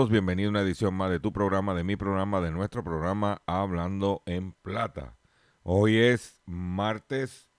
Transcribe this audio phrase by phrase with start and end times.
[0.00, 3.42] Todos, bienvenido a una edición más de tu programa, de mi programa, de nuestro programa
[3.44, 5.14] Hablando en Plata.
[5.62, 7.50] Hoy es martes,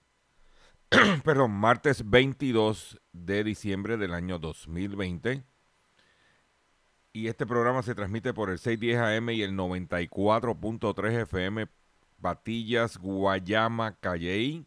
[1.24, 5.44] perdón, martes 22 de diciembre del año 2020
[7.12, 11.68] y este programa se transmite por el 610 AM y el 94.3 FM
[12.20, 14.66] Patillas, Guayama, Calley.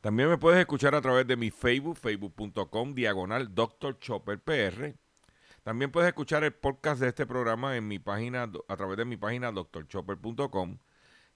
[0.00, 3.98] También me puedes escuchar a través de mi Facebook, facebook.com, diagonal Dr.
[3.98, 4.94] Chopper PR.
[5.62, 9.16] También puedes escuchar el podcast de este programa en mi página, a través de mi
[9.16, 10.78] página drchopper.com.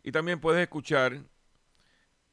[0.02, 1.25] Y también puedes escuchar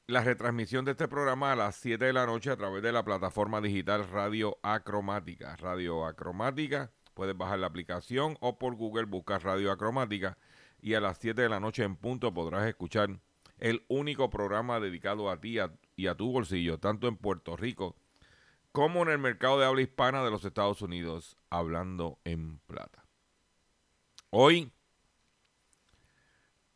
[0.07, 3.03] la retransmisión de este programa a las 7 de la noche a través de la
[3.03, 5.55] plataforma digital Radio Acromática.
[5.57, 10.37] Radio Acromática Puedes bajar la aplicación o por Google buscar Radio Acromática
[10.81, 13.19] y a las 7 de la noche en punto podrás escuchar
[13.59, 15.59] el único programa dedicado a ti
[16.01, 17.95] y a tu bolsillo, tanto en Puerto Rico
[18.71, 23.05] como en el mercado de habla hispana de los Estados Unidos, hablando en plata.
[24.29, 24.71] Hoy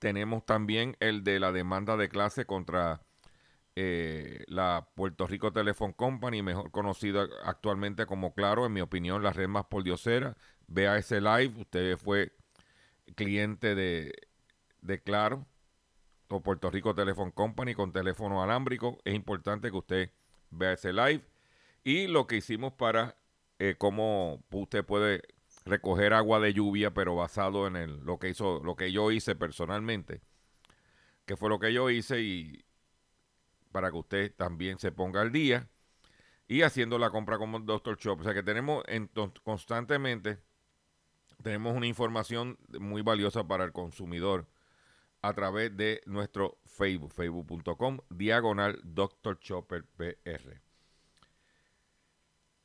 [0.02, 3.02] Tenemos también el de la demanda de clase contra
[3.76, 9.46] la Puerto Rico Telephone Company, mejor conocida actualmente como Claro, en mi opinión, la red
[9.46, 11.52] más pordiosera vea ese live.
[11.56, 12.32] Usted fue
[13.14, 14.12] cliente de,
[14.80, 15.46] de Claro
[16.26, 18.98] o Puerto Rico Telephone Company con teléfono alámbrico.
[19.04, 20.10] Es importante que usted
[20.50, 21.22] vea ese live.
[21.84, 23.14] Y lo que hicimos para
[23.60, 25.22] eh, cómo usted puede
[25.64, 29.34] recoger agua de lluvia, pero basado en el, lo que hizo, lo que yo hice
[29.34, 30.22] personalmente,
[31.26, 32.64] que fue lo que yo hice y
[33.70, 35.68] para que usted también se ponga al día
[36.48, 38.20] y haciendo la compra como Doctor Shop.
[38.20, 38.84] O sea que tenemos
[39.42, 40.38] constantemente
[41.42, 44.46] tenemos una información muy valiosa para el consumidor
[45.20, 49.38] a través de nuestro Facebook, facebook.com, diagonal Dr.
[49.38, 50.60] Chopper PR.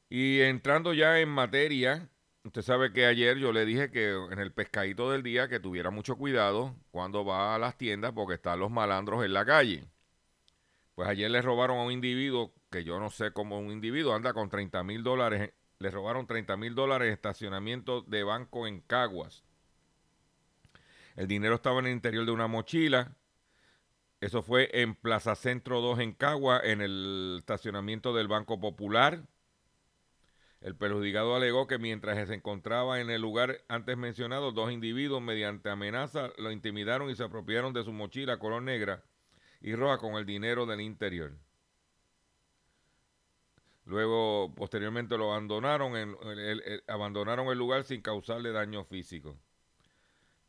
[0.09, 2.09] Y entrando ya en materia,
[2.47, 5.89] usted sabe que ayer yo le dije que en el pescadito del día que tuviera
[5.91, 9.85] mucho cuidado cuando va a las tiendas porque están los malandros en la calle.
[10.95, 14.33] Pues ayer le robaron a un individuo que yo no sé cómo un individuo anda
[14.33, 19.43] con 30 mil dólares le robaron 30 mil dólares en estacionamiento de banco en Caguas.
[21.15, 23.15] El dinero estaba en el interior de una mochila.
[24.19, 29.21] Eso fue en Plaza Centro 2 en Cagua, en el estacionamiento del Banco Popular.
[30.61, 35.69] El perjudicado alegó que mientras se encontraba en el lugar antes mencionado, dos individuos mediante
[35.69, 39.03] amenaza lo intimidaron y se apropiaron de su mochila color negra
[39.61, 41.37] y roja con el dinero del interior.
[43.85, 49.37] Luego, posteriormente lo abandonaron, en, el, abandonaron el lugar sin causarle daño físico.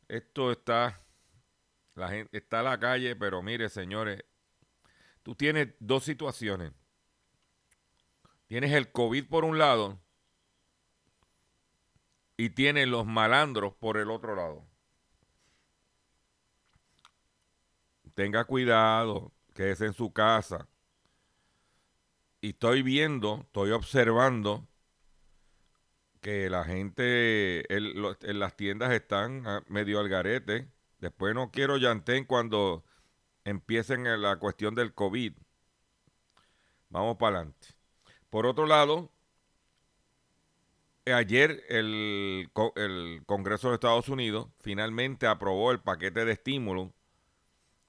[0.09, 0.99] Esto está,
[1.95, 4.25] la gente está a la calle, pero mire, señores,
[5.23, 6.73] tú tienes dos situaciones.
[8.49, 9.99] Tienes el COVID por un lado
[12.35, 14.65] y tienes los malandros por el otro lado.
[18.15, 20.67] Tenga cuidado, quédese en su casa
[22.41, 24.67] y estoy viendo, estoy observando
[26.19, 28.01] que la gente en,
[28.39, 30.71] las tiendas están ah, medio al garete.
[30.97, 32.83] Después no quiero llantén cuando
[33.43, 35.33] empiecen la cuestión del COVID.
[36.89, 37.78] Vamos para adelante.
[38.29, 39.11] Por otro lado,
[41.05, 46.93] ayer el, el, Congreso de Estados Unidos finalmente aprobó el paquete de estímulo.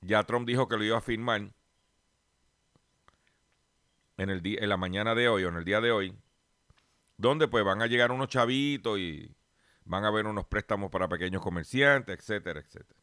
[0.01, 1.51] Ya Trump dijo que lo iba a firmar
[4.17, 6.17] en, el en la mañana de hoy o en el día de hoy,
[7.17, 9.35] donde pues van a llegar unos chavitos y
[9.85, 13.01] van a haber unos préstamos para pequeños comerciantes, etcétera, etcétera.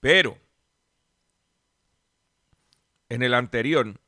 [0.00, 0.38] Pero
[3.08, 3.98] en el anterior,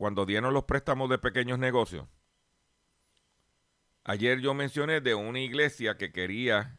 [0.00, 2.08] cuando dieron los préstamos de pequeños negocios,
[4.02, 6.78] ayer yo mencioné de una iglesia que quería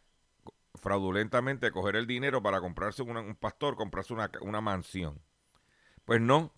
[0.74, 5.22] fraudulentamente coger el dinero para comprarse un pastor, comprarse una, mansión.
[6.04, 6.52] Pues no,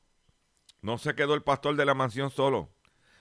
[0.82, 2.74] no se quedó el pastor de la mansión solo.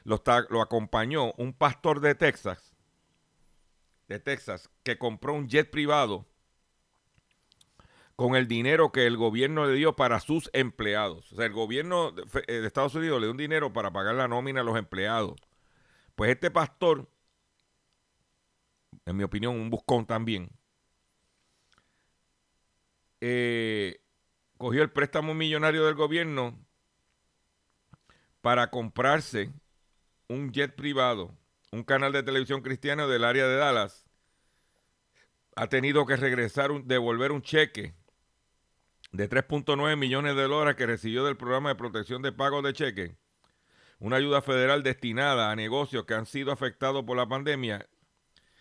[0.05, 2.77] Lo, lo acompañó un pastor de Texas,
[4.07, 6.29] de Texas, que compró un jet privado
[8.17, 11.33] con el dinero que el gobierno le dio para sus empleados.
[11.33, 14.15] O sea, el gobierno de, eh, de Estados Unidos le dio un dinero para pagar
[14.15, 15.41] la nómina a los empleados.
[16.15, 17.09] Pues este pastor,
[19.07, 20.51] en mi opinión, un buscón también,
[23.21, 24.01] eh,
[24.59, 26.59] cogió el préstamo millonario del gobierno
[28.41, 29.53] para comprarse
[30.29, 31.33] un jet privado,
[31.71, 34.07] un canal de televisión cristiano del área de Dallas,
[35.55, 37.95] ha tenido que regresar, devolver un cheque
[39.13, 43.17] de 3.9 millones de dólares que recibió del programa de protección de pagos de cheque,
[43.99, 47.87] una ayuda federal destinada a negocios que han sido afectados por la pandemia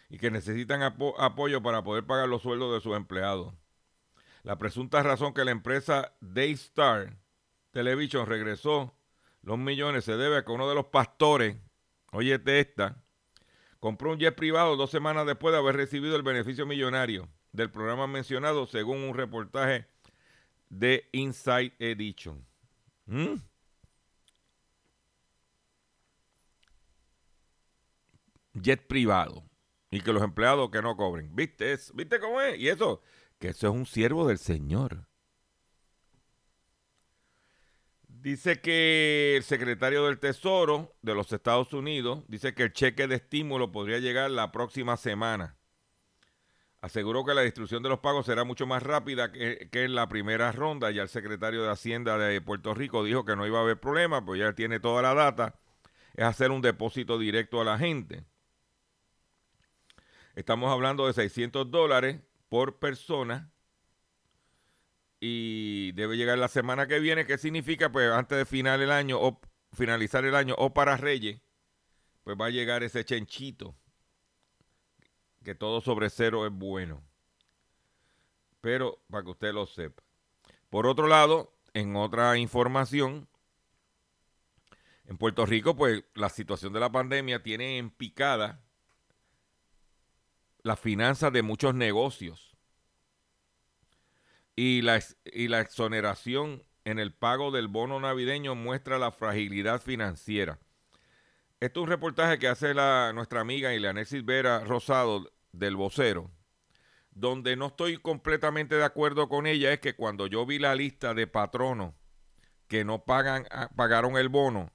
[0.09, 3.53] y que necesitan apoyo para poder pagar los sueldos de sus empleados.
[4.43, 7.17] La presunta razón que la empresa Daystar
[7.71, 8.93] Television regresó
[9.41, 11.57] los millones se debe a que uno de los pastores,
[12.11, 13.03] oye esta,
[13.79, 18.05] compró un jet privado dos semanas después de haber recibido el beneficio millonario del programa
[18.05, 19.87] mencionado, según un reportaje
[20.71, 22.45] de Inside Edition.
[23.05, 23.35] ¿Mm?
[28.53, 29.43] Jet privado.
[29.91, 31.35] Y que los empleados que no cobren.
[31.35, 31.77] ¿Viste?
[31.93, 32.57] ¿Viste cómo es?
[32.57, 33.01] Y eso,
[33.37, 35.07] que eso es un siervo del Señor.
[38.07, 43.15] Dice que el secretario del Tesoro de los Estados Unidos dice que el cheque de
[43.15, 45.57] estímulo podría llegar la próxima semana.
[46.81, 50.51] Aseguró que la distribución de los pagos será mucho más rápida que, en la primera
[50.51, 50.89] ronda.
[50.89, 54.25] Ya el secretario de Hacienda de Puerto Rico dijo que no iba a haber problema,
[54.25, 55.59] pues ya tiene toda la data.
[56.15, 58.25] Es hacer un depósito directo a la gente.
[60.35, 62.19] Estamos hablando de 600 dólares
[62.49, 63.51] por persona
[65.19, 67.27] y debe llegar la semana que viene.
[67.27, 67.91] ¿Qué significa?
[67.91, 69.39] Pues antes de final el año o
[69.71, 71.41] finalizar el año o para Reyes,
[72.23, 73.75] pues va a llegar ese chenchito.
[75.43, 77.01] Que todo sobre cero es bueno.
[78.61, 80.03] Pero para que usted lo sepa.
[80.69, 83.27] Por otro lado, en otra información,
[85.05, 88.61] en Puerto Rico, pues la situación de la pandemia tiene en picada
[90.63, 92.55] las finanzas de muchos negocios
[94.55, 100.59] y la, y la exoneración en el pago del bono navideño muestra la fragilidad financiera.
[101.61, 106.31] Esto es un reportaje que hace la, nuestra amiga Ileanexis Vera Rosado del vocero,
[107.11, 111.13] donde no estoy completamente de acuerdo con ella, es que cuando yo vi la lista
[111.13, 111.93] de patronos
[112.67, 114.71] que no pagan, ah, pagaron el bono,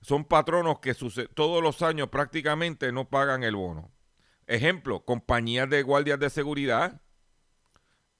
[0.00, 0.94] son patronos que
[1.34, 3.90] todos los años prácticamente no pagan el bono.
[4.46, 7.02] Ejemplo, compañías de guardias de seguridad,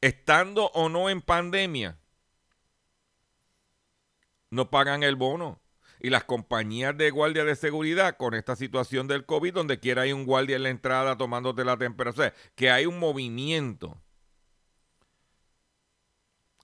[0.00, 2.00] estando o no en pandemia,
[4.50, 5.61] no pagan el bono.
[6.04, 10.12] Y las compañías de guardia de seguridad con esta situación del COVID, donde quiera hay
[10.12, 14.02] un guardia en la entrada tomándote la temperatura, que hay un movimiento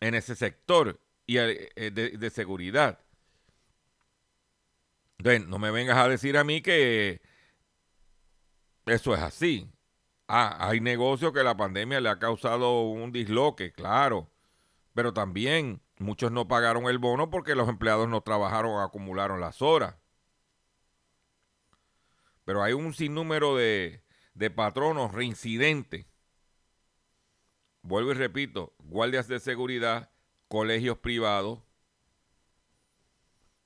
[0.00, 2.98] en ese sector y eh, eh, de, de seguridad.
[5.18, 7.20] Entonces, no me vengas a decir a mí que
[8.86, 9.70] eso es así.
[10.26, 14.32] Ah, hay negocios que la pandemia le ha causado un disloque, claro.
[14.94, 19.96] Pero también muchos no pagaron el bono porque los empleados no trabajaron acumularon las horas.
[22.44, 24.02] Pero hay un sinnúmero de,
[24.34, 26.06] de patronos reincidentes.
[27.82, 30.10] Vuelvo y repito, guardias de seguridad,
[30.48, 31.60] colegios privados.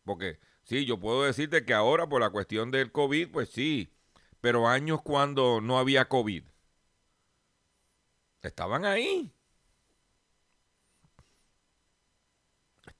[0.05, 3.95] Porque sí, yo puedo decirte que ahora por la cuestión del COVID, pues sí,
[4.41, 6.45] pero años cuando no había COVID.
[8.43, 9.33] Estaban ahí.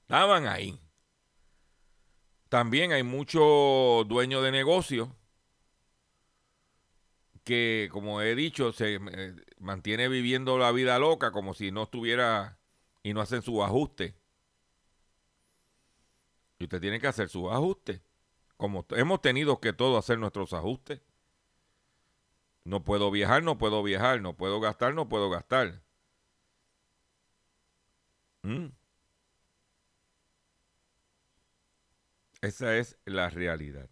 [0.03, 0.79] Estaban ahí.
[2.49, 5.09] También hay muchos dueños de negocios
[7.43, 12.59] que, como he dicho, se eh, mantiene viviendo la vida loca como si no estuviera
[13.01, 14.15] y no hacen su ajuste.
[16.59, 18.01] Y usted tiene que hacer sus ajustes.
[18.57, 21.01] Como hemos tenido que todos hacer nuestros ajustes.
[22.65, 25.81] No puedo viajar, no puedo viajar, no puedo gastar, no puedo gastar.
[28.43, 28.67] ¿Mm?
[32.43, 33.89] Esa es la realidad.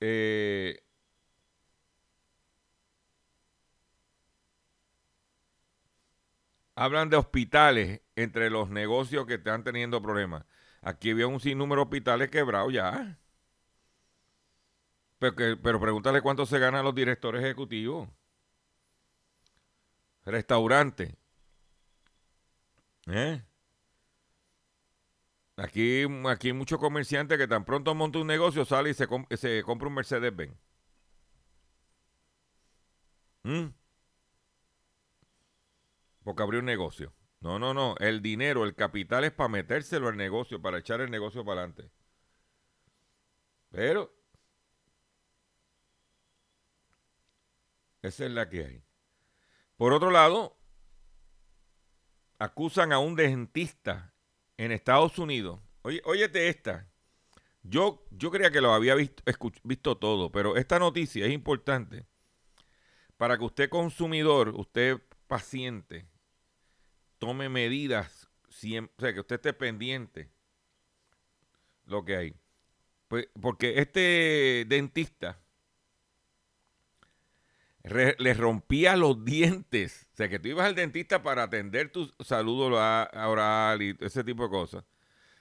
[0.00, 0.82] Eh,
[6.74, 10.44] hablan de hospitales entre los negocios que están teniendo problemas.
[10.82, 13.18] Aquí había un sinnúmero de hospitales quebrados ya.
[15.18, 18.06] Pero, pero pregúntale cuánto se ganan los directores ejecutivos.
[20.24, 21.16] Restaurante.
[23.06, 23.42] ¿Eh?
[25.60, 29.62] Aquí, aquí hay muchos comerciantes que tan pronto monta un negocio, sale y se, se
[29.62, 30.56] compra un Mercedes-Benz.
[33.42, 33.66] ¿Mm?
[36.24, 37.12] Porque abrió un negocio.
[37.40, 37.94] No, no, no.
[37.98, 41.90] El dinero, el capital es para metérselo al negocio, para echar el negocio para adelante.
[43.70, 44.14] Pero
[48.02, 48.82] Esa es la que hay.
[49.76, 50.56] Por otro lado,
[52.38, 54.14] acusan a un dentista
[54.60, 55.58] en Estados Unidos.
[55.80, 56.86] Oye, óyete esta.
[57.62, 59.22] Yo, yo creía que lo había visto,
[59.62, 62.04] visto todo, pero esta noticia es importante
[63.16, 66.06] para que usted consumidor, usted paciente,
[67.18, 70.30] tome medidas, siempre, o sea, que usted esté pendiente
[71.86, 72.34] lo que hay.
[73.08, 75.40] Pues, porque este dentista
[77.82, 80.08] le rompía los dientes.
[80.12, 84.44] O sea, que tú ibas al dentista para atender tu salud oral y ese tipo
[84.44, 84.84] de cosas.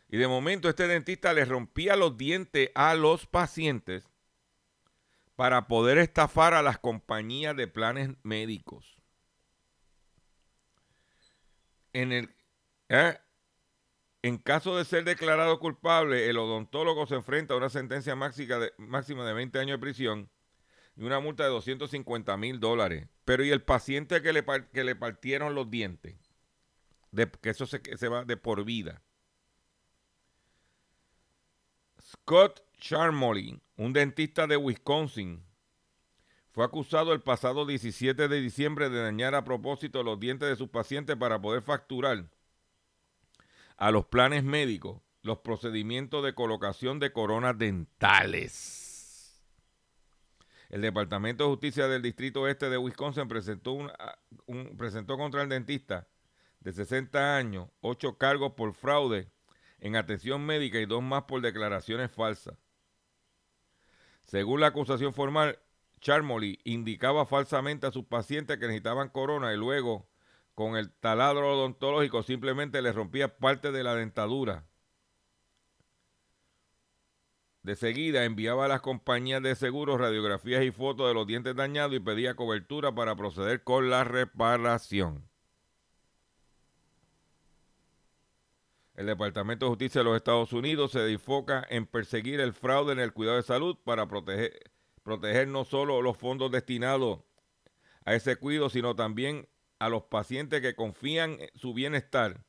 [0.09, 4.09] Y de momento este dentista le rompía los dientes a los pacientes
[5.35, 8.99] para poder estafar a las compañías de planes médicos.
[11.93, 12.35] En el,
[12.89, 13.17] ¿eh?
[14.21, 18.73] En caso de ser declarado culpable, el odontólogo se enfrenta a una sentencia máxima de,
[18.77, 20.29] máxima de 20 años de prisión
[20.99, 23.07] y una multa de 250 mil dólares.
[23.23, 26.17] Pero ¿y el paciente que le, que le partieron los dientes?
[27.11, 29.01] De, que eso se, se va de por vida.
[32.03, 35.41] Scott Charmoley, un dentista de Wisconsin,
[36.51, 40.67] fue acusado el pasado 17 de diciembre de dañar a propósito los dientes de sus
[40.67, 42.29] pacientes para poder facturar
[43.77, 48.88] a los planes médicos los procedimientos de colocación de coronas dentales.
[50.69, 56.07] El Departamento de Justicia del Distrito Este de Wisconsin presentó, un, presentó contra el dentista
[56.59, 59.31] de 60 años ocho cargos por fraude
[59.79, 62.55] en atención médica y dos más por declaraciones falsas.
[64.25, 65.57] Según la acusación formal,
[66.01, 70.07] Charmoli indicaba falsamente a sus pacientes que necesitaban corona y luego,
[70.53, 74.68] con el taladro odontológico, simplemente le rompía parte de la dentadura.
[77.69, 81.95] De seguida enviaba a las compañías de seguros radiografías y fotos de los dientes dañados
[81.95, 85.29] y pedía cobertura para proceder con la reparación.
[88.95, 92.99] El Departamento de Justicia de los Estados Unidos se enfoca en perseguir el fraude en
[92.99, 97.19] el cuidado de salud para proteger no solo los fondos destinados
[98.03, 99.47] a ese cuidado, sino también
[99.77, 102.43] a los pacientes que confían su bienestar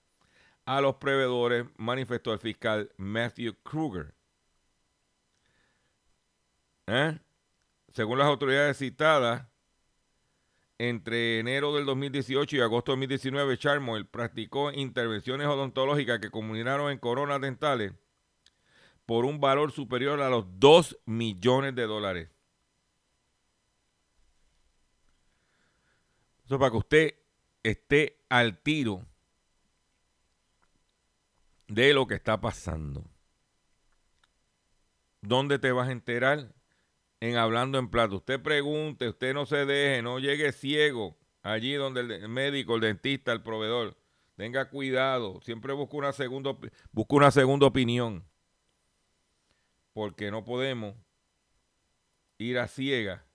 [0.65, 4.15] a los proveedores, manifestó el fiscal Matthew Kruger.
[6.93, 7.17] ¿Eh?
[7.93, 9.47] Según las autoridades citadas,
[10.77, 16.99] entre enero del 2018 y agosto del 2019, Charmoil practicó intervenciones odontológicas que combinaron en
[16.99, 17.93] coronas dentales
[19.07, 22.29] por un valor superior a los 2 millones de dólares.
[26.45, 27.15] Eso para que usted
[27.63, 29.07] esté al tiro
[31.69, 33.05] de lo que está pasando.
[35.21, 36.53] ¿Dónde te vas a enterar?
[37.21, 38.17] En Hablando en Plata.
[38.17, 43.33] Usted pregunte, usted no se deje, no llegue ciego allí donde el médico, el dentista,
[43.33, 43.97] el proveedor.
[44.37, 46.57] Tenga cuidado, siempre busque una segunda,
[46.93, 48.25] busca una segunda opinión.
[49.93, 50.95] Porque no podemos
[52.39, 53.27] ir a ciega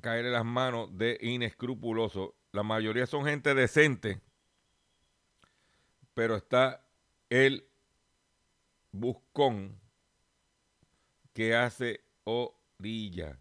[0.00, 2.30] caer en las manos de inescrupulosos.
[2.52, 4.22] La mayoría son gente decente,
[6.14, 6.86] pero está
[7.28, 7.68] el
[8.92, 9.78] buscón
[11.36, 13.38] que hace orilla.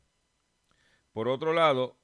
[1.13, 1.97] Por otro lado,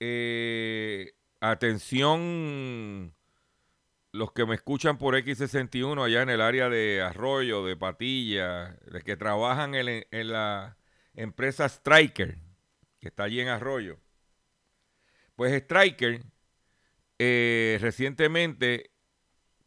[0.00, 3.14] eh, atención
[4.10, 9.00] los que me escuchan por X61 allá en el área de Arroyo, de Patilla, de
[9.02, 10.76] que trabajan en, en la
[11.14, 12.36] empresa Striker
[12.98, 14.00] que está allí en Arroyo.
[15.36, 16.24] Pues Striker
[17.20, 18.90] eh, recientemente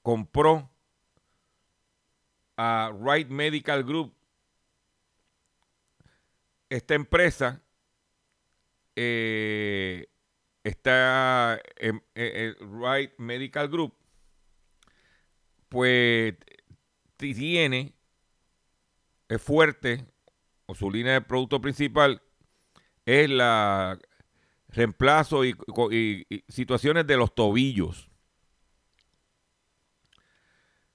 [0.02, 0.70] compró
[2.58, 4.19] a Wright Medical Group.
[6.70, 7.64] Esta empresa
[8.96, 10.08] eh,
[10.64, 12.04] está en,
[12.60, 13.96] Wright Medical Group,
[15.68, 16.36] pues
[17.18, 17.94] tiene,
[19.28, 20.06] es fuerte,
[20.66, 22.22] o su línea de producto principal
[23.06, 23.98] es la
[24.68, 25.56] reemplazo y,
[26.48, 28.10] situaciones de los tobillos.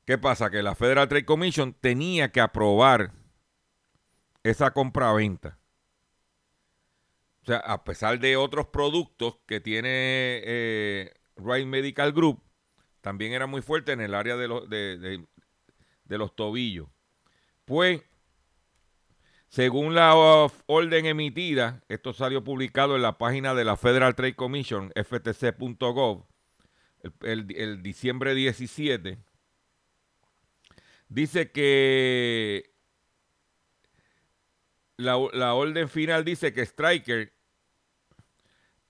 [0.04, 0.50] ¿Qué pasa?
[0.50, 3.12] Que la Federal Trade Commission tenía que aprobar
[4.42, 5.58] esa compra-venta.
[7.44, 12.42] O sea, a pesar de otros productos que tiene eh, Medical Group,
[13.00, 15.26] también era muy fuerte en el área de, los de
[16.08, 16.88] los tobillos.
[17.66, 18.02] Pues
[19.54, 20.14] según la
[20.66, 26.26] orden emitida, esto salió publicado en la página de la Federal Trade Commission, ftc.gov,
[27.20, 29.18] el, diciembre 17,
[31.08, 32.74] dice que
[34.96, 37.33] la, orden final dice que Striker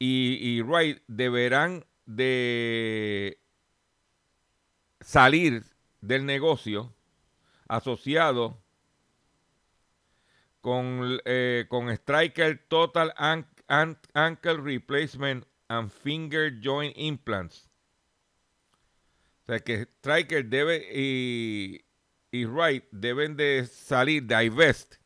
[0.05, 3.41] y, y Wright deberán de
[5.01, 5.65] salir
[6.03, 6.95] del negocio
[7.69, 8.63] asociado
[10.61, 13.15] con, eh, con Striker Total
[13.67, 17.71] Ankle Replacement and Finger Joint Implants.
[19.43, 21.83] O sea que Striker debe y,
[22.31, 24.97] y Wright deben de salir, divest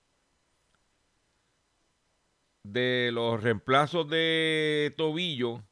[2.73, 5.63] de los reemplazos de tobillo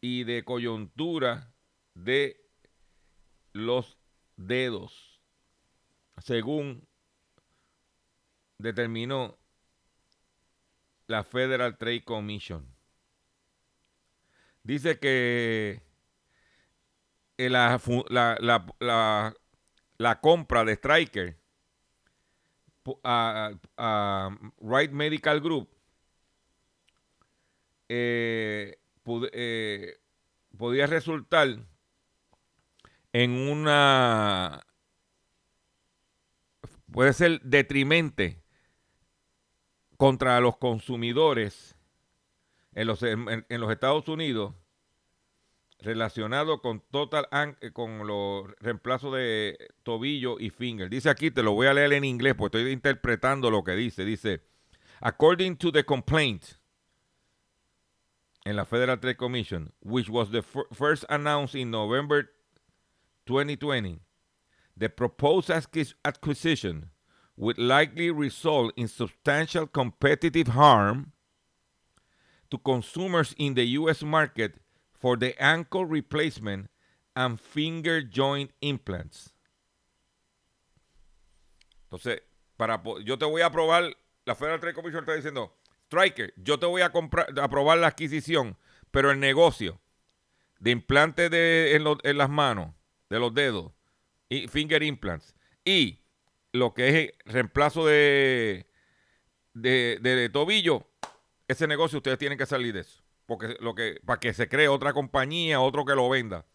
[0.00, 1.52] y de coyuntura
[1.94, 2.44] de
[3.52, 3.98] los
[4.36, 5.20] dedos,
[6.18, 6.86] según
[8.58, 9.38] determinó
[11.06, 12.66] la Federal Trade Commission.
[14.64, 15.82] dice que
[17.38, 17.80] eh, la,
[19.98, 21.41] la- compra de Striker
[23.04, 25.68] a, a Wright Medical Group
[27.88, 28.78] eh,
[29.32, 29.98] eh,
[30.56, 31.66] podía resultar
[33.12, 34.64] en una
[36.90, 38.42] puede ser detrimente
[39.96, 41.76] contra los consumidores
[42.74, 44.54] en los, en los Estados Unidos
[45.82, 47.28] relacionado con total
[47.60, 50.88] eh, con los reemplazos de tobillo y finger.
[50.88, 54.04] Dice aquí, te lo voy a leer en inglés, porque estoy interpretando lo que dice.
[54.04, 54.40] Dice,
[55.00, 56.44] according to the complaint
[58.44, 62.30] en la Federal Trade Commission, which was the fir- first announced in November
[63.26, 64.00] 2020,
[64.76, 66.90] the proposed acquis- acquisition
[67.36, 71.12] would likely result in substantial competitive harm
[72.50, 74.02] to consumers in the U.S.
[74.02, 74.61] market
[75.02, 76.70] for the ankle replacement
[77.16, 79.32] and finger joint implants.
[81.90, 82.22] Entonces,
[82.56, 86.66] para, yo te voy a aprobar, la Federal Trade Commission está diciendo, Striker, yo te
[86.66, 86.92] voy a
[87.42, 88.56] aprobar la adquisición,
[88.92, 89.80] pero el negocio
[90.60, 92.72] de implantes de, en, las manos,
[93.10, 93.72] de los dedos,
[94.28, 95.34] y finger implants,
[95.64, 95.98] y
[96.52, 98.66] lo que es el reemplazo de,
[99.52, 100.86] de tobillo,
[101.48, 103.01] ese negocio ustedes tienen que salir de eso.
[103.26, 106.46] Porque lo que, para que se cree otra compañía, otro que lo venda.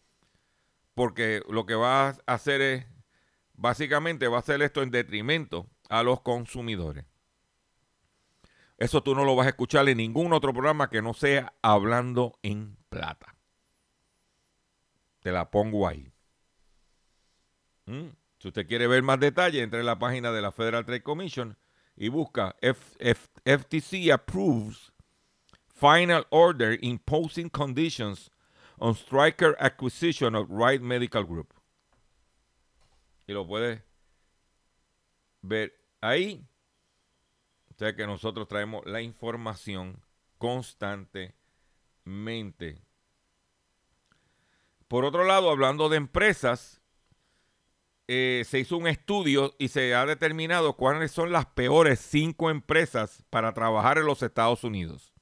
[0.94, 2.86] Porque lo que va a hacer es,
[3.54, 7.04] básicamente va a hacer esto en detrimento a los consumidores.
[8.78, 12.38] Eso tú no lo vas a escuchar en ningún otro programa que no sea hablando
[12.42, 13.34] en plata.
[15.20, 16.12] Te la pongo ahí.
[17.86, 18.10] ¿Mm?
[18.38, 21.58] Si usted quiere ver más detalle, entre en la página de la Federal Trade Commission
[21.96, 24.92] y busca FTC approves
[25.78, 28.30] final order imposing conditions
[28.80, 31.54] on Striker acquisition of Wright Medical Group.
[33.26, 33.82] Y lo puede
[35.42, 36.44] ver ahí.
[37.70, 40.02] O sea que nosotros traemos la información
[40.38, 41.34] constantemente.
[44.88, 46.80] Por otro lado, hablando de empresas,
[48.08, 53.22] eh, se hizo un estudio y se ha determinado cuáles son las peores cinco empresas
[53.28, 55.12] para trabajar en los Estados Unidos.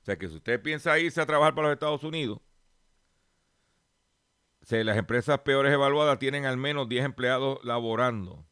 [0.00, 2.40] O sea que si usted piensa irse a trabajar para los Estados Unidos,
[4.62, 8.46] si las empresas peores evaluadas tienen al menos 10 empleados laborando.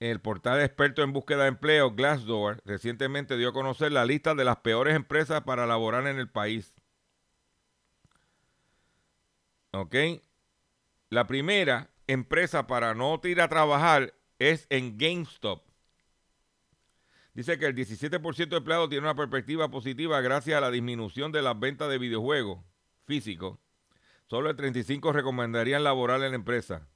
[0.00, 4.44] El portal experto en búsqueda de empleo, Glassdoor, recientemente dio a conocer la lista de
[4.44, 6.74] las peores empresas para laborar en el país.
[9.72, 9.94] ¿Ok?
[11.10, 15.62] La primera empresa para no ir a trabajar es en GameStop.
[17.34, 21.42] Dice que el 17% de empleados tiene una perspectiva positiva gracias a la disminución de
[21.42, 22.64] las ventas de videojuegos
[23.04, 23.58] físicos.
[24.26, 26.88] Solo el 35% recomendarían laborar en la empresa.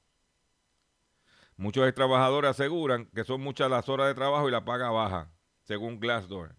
[1.57, 5.29] Muchos trabajadores aseguran que son muchas las horas de trabajo y la paga baja,
[5.63, 6.55] según Glassdoor.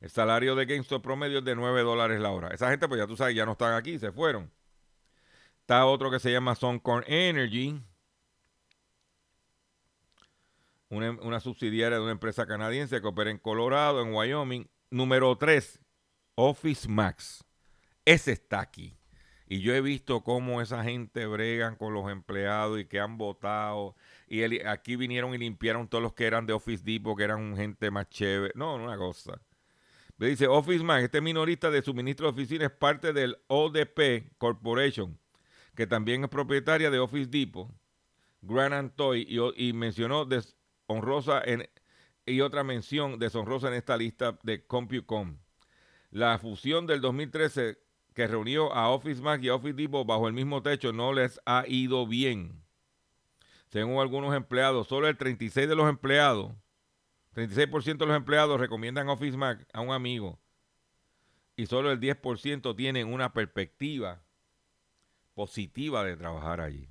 [0.00, 2.48] El salario de GameStop promedio es de 9 dólares la hora.
[2.48, 4.52] Esa gente, pues ya tú sabes, ya no están aquí, se fueron.
[5.60, 7.82] Está otro que se llama Suncorn Energy,
[10.88, 14.68] una, subsidiaria de una empresa canadiense que opera en Colorado, en Wyoming.
[14.90, 15.80] Número 3,
[16.36, 17.44] Office Max.
[18.04, 18.96] Ese está aquí.
[19.48, 23.94] Y yo he visto cómo esa gente bregan con los empleados y que han votado.
[24.26, 27.90] Y aquí vinieron y limpiaron todos los que eran de Office Depot, que eran gente
[27.90, 28.52] más chévere.
[28.56, 29.40] No, una cosa.
[30.18, 35.18] Me dice Office Max, este minorista de suministro de oficina es parte del ODP Corporation,
[35.74, 37.70] que también es propietaria de Office Depot,
[38.40, 40.24] Grand and Toy, y, y mencionó
[40.88, 41.68] deshonrosa en,
[42.24, 45.38] y otra mención deshonrosa en esta lista de CompuCom.
[46.10, 47.78] La fusión del 2013
[48.14, 51.64] que reunió a Office Max y Office Depot bajo el mismo techo no les ha
[51.66, 52.62] ido bien.
[53.68, 56.52] Según algunos empleados, solo el 36 de los empleados,
[57.34, 60.38] 36% de los empleados recomiendan Office Max a un amigo
[61.56, 64.22] y solo el 10% tienen una perspectiva
[65.34, 66.88] positiva de trabajar allí.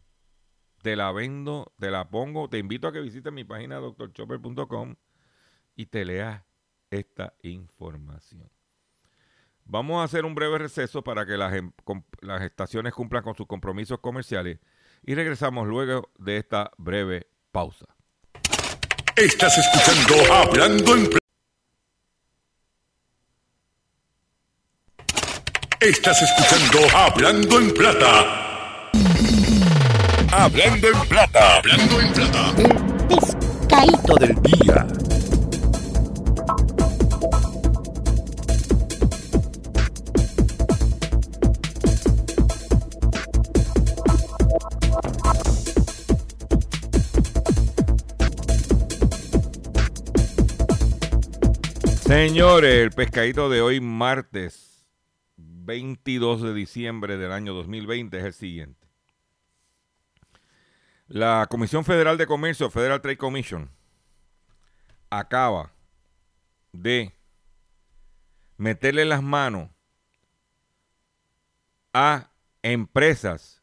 [0.85, 4.93] Te la vendo, te la pongo, te invito a que visites mi página doctorchopper.com
[5.75, 6.43] y te leas
[6.91, 8.51] esta información.
[9.63, 11.71] Vamos a hacer un breve receso para que las, em-
[12.21, 14.59] las estaciones cumplan con sus compromisos comerciales
[15.01, 17.87] y regresamos luego de esta breve pausa.
[19.15, 21.09] Estás escuchando Hablando en.
[25.81, 28.45] Estás escuchando Hablando en Plata.
[30.37, 31.57] Hablando en plata.
[31.59, 32.53] Hablando en plata.
[32.59, 34.85] El pescadito del día.
[52.01, 54.85] Señores, el pescadito de hoy martes
[55.37, 58.84] 22 de diciembre del año 2020 es el siguiente.
[61.07, 63.69] La Comisión Federal de Comercio, Federal Trade Commission,
[65.11, 65.71] acaba
[66.71, 67.13] de
[68.57, 69.69] meterle las manos
[71.93, 72.31] a
[72.63, 73.61] empresas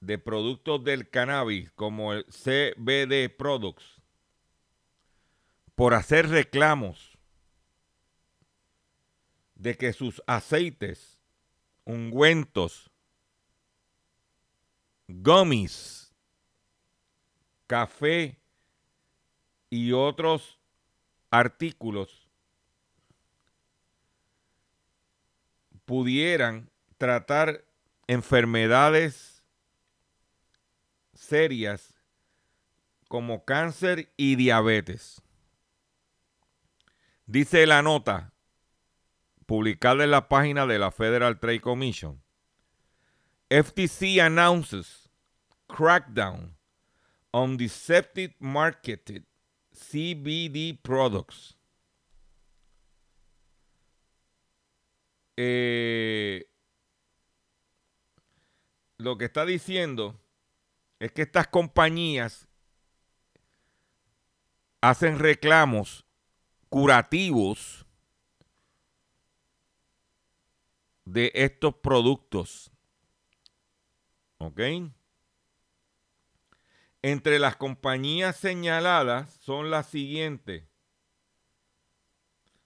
[0.00, 4.02] de productos del cannabis como el CBD Products
[5.76, 7.16] por hacer reclamos
[9.54, 11.20] de que sus aceites,
[11.84, 12.90] ungüentos,
[15.08, 16.14] gummies,
[17.66, 18.38] café
[19.70, 20.58] y otros
[21.30, 22.28] artículos
[25.84, 27.64] pudieran tratar
[28.06, 29.44] enfermedades
[31.14, 31.94] serias
[33.08, 35.22] como cáncer y diabetes.
[37.26, 38.32] Dice la nota
[39.46, 42.22] publicada en la página de la Federal Trade Commission.
[43.50, 45.08] FTC announces
[45.68, 46.50] crackdown
[47.32, 49.24] on deceptive marketed
[49.74, 51.54] CBD products.
[55.36, 56.44] Eh,
[58.98, 60.18] lo que está diciendo
[60.98, 62.48] es que estas compañías
[64.80, 66.04] hacen reclamos
[66.68, 67.86] curativos
[71.04, 72.72] de estos productos.
[74.38, 74.60] ¿Ok?
[77.02, 80.64] Entre las compañías señaladas son las siguientes.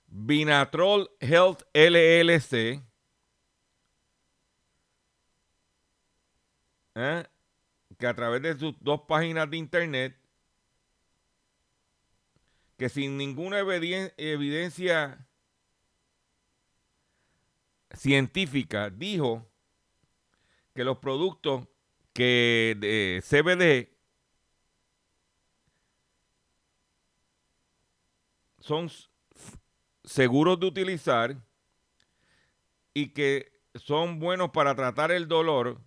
[0.06, 2.82] Binatrol Health LLC.
[6.94, 7.24] ¿eh?
[7.98, 10.16] Que a través de sus dos páginas de internet,
[12.76, 15.28] que sin ninguna evidencia
[17.92, 19.49] científica, dijo
[20.74, 21.66] que los productos
[22.12, 23.94] que de CBD
[28.60, 28.90] son
[30.04, 31.36] seguros de utilizar
[32.94, 35.80] y que son buenos para tratar el dolor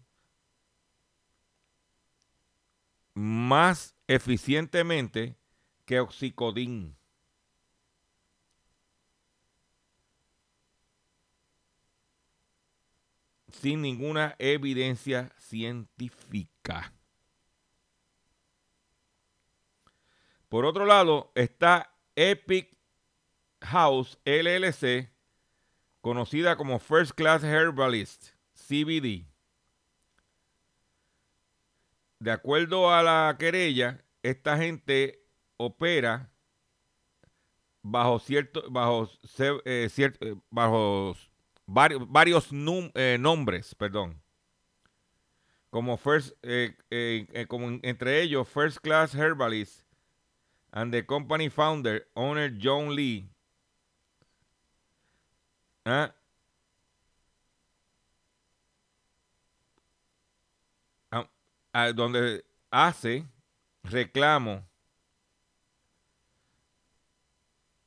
[3.14, 5.38] más eficientemente
[5.86, 6.98] que oxicodín.
[13.54, 16.92] Sin ninguna evidencia científica.
[20.50, 22.78] Por otro lado, está Epic
[23.62, 25.10] House LLC,
[26.02, 29.26] conocida como First Class Herbalist, CBD.
[32.20, 35.26] De acuerdo a la querella, esta gente
[35.58, 36.30] opera
[37.82, 39.10] bajo cierto, bajo,
[39.66, 41.16] eh, cierto, eh, bajo
[41.66, 42.50] varios, varios
[42.94, 44.22] eh, nombres, perdón.
[45.70, 46.34] Como first,
[47.48, 49.82] como entre ellos First Class Herbalist
[50.72, 53.28] and the company founder, owner John Lee,
[55.86, 56.14] ¿Ah?
[61.74, 63.26] Ah, donde hace
[63.84, 64.64] reclamo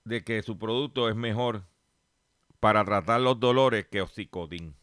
[0.05, 1.63] de que su producto es mejor
[2.61, 4.75] para tratar los dolores que Oxicodin.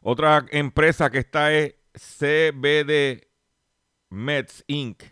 [0.00, 3.28] Otra empresa que está es CBD
[4.10, 5.02] Meds Inc.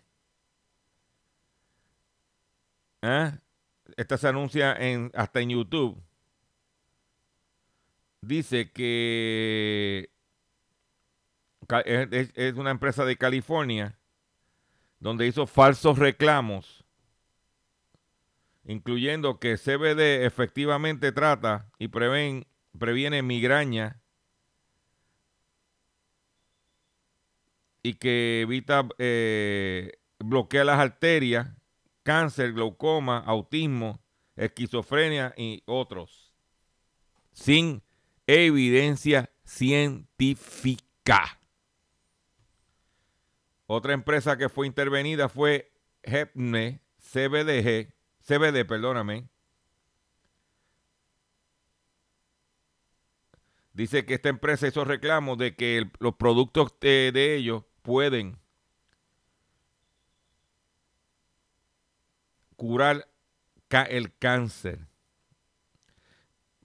[3.02, 3.38] ¿Ah?
[3.96, 4.76] esta se anuncia
[5.14, 6.02] hasta en YouTube.
[8.20, 10.10] Dice que
[11.84, 13.98] es, una empresa de California
[14.98, 16.83] donde hizo falsos reclamos,
[18.64, 24.00] incluyendo que CBD efectivamente trata y previene migraña
[27.82, 31.48] y que evita, eh, bloquea las arterias
[32.04, 34.00] cáncer, glaucoma, autismo,
[34.36, 36.32] esquizofrenia y otros.
[37.32, 37.82] Sin
[38.26, 41.40] evidencia científica.
[43.66, 45.72] Otra empresa que fue intervenida fue
[46.02, 47.93] Hepne, CBDG,
[48.26, 49.28] CBD, perdóname.
[53.72, 58.38] Dice que esta empresa hizo reclamos de que los productos de ellos pueden
[62.56, 63.08] curar
[63.82, 64.86] el cáncer.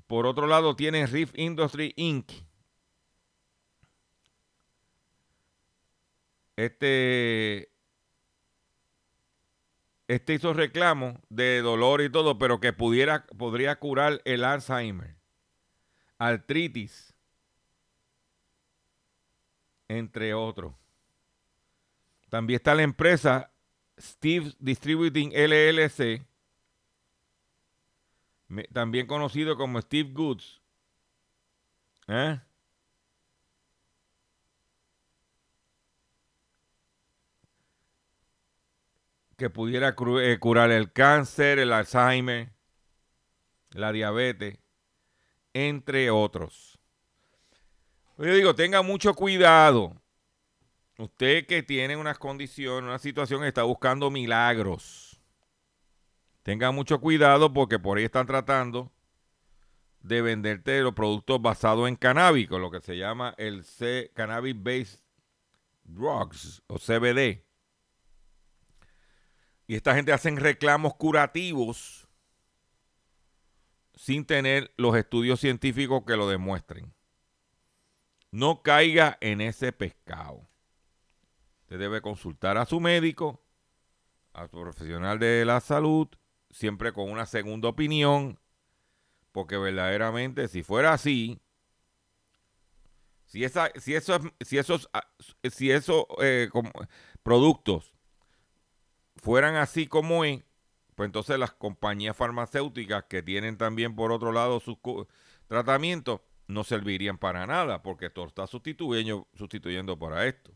[0.05, 2.31] Por otro lado, tiene Riff Industry Inc.
[6.55, 7.68] Este
[10.09, 15.15] este hizo reclamo de dolor y todo, pero que pudiera, podría curar el Alzheimer,
[16.17, 17.13] artritis,
[19.87, 20.73] entre otros.
[22.27, 23.51] También está la empresa
[23.99, 26.25] Steve Distributing LLC,
[28.73, 30.59] también conocido como Steve Goods.
[32.07, 32.41] ¿Eh?
[39.39, 42.51] Que pudiera eh, curar el cáncer, el Alzheimer,
[43.71, 44.59] la diabetes,
[45.53, 46.77] entre otros.
[48.19, 49.95] Yo digo, tenga mucho cuidado.
[50.97, 55.19] Usted que tiene unas condiciones, una situación, está buscando milagros.
[56.43, 58.91] Tenga mucho cuidado porque por ahí están tratando
[60.01, 63.63] de venderte los productos basados en cannabis, lo que se llama el
[64.13, 64.99] Cannabis Based
[65.85, 67.48] Drugs o CBD.
[69.69, 72.07] Y esta gente hacen reclamos curativos
[73.93, 76.91] sin tener los estudios científicos que lo demuestren.
[78.31, 80.49] No caiga en ese pescado.
[81.61, 83.43] Usted debe consultar a su médico,
[84.33, 86.07] a su profesional de la salud,
[86.49, 88.39] siempre con una segunda opinión,
[89.31, 91.39] porque verdaderamente si fuera así,
[93.25, 95.07] si, esa, si esos, si esos, ah,
[95.43, 96.49] si esos eh,
[97.21, 97.98] productos
[99.19, 100.43] fueran así como es,
[100.95, 104.77] pues entonces las compañías farmacéuticas que tienen también por otro lado sus
[105.47, 110.51] tratamientos no servirían para nada, porque esto está sustituyendo, sustituyendo para esto.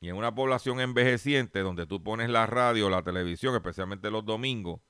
[0.00, 4.80] Y en una población envejeciente donde tú pones la radio, la televisión, especialmente los domingos,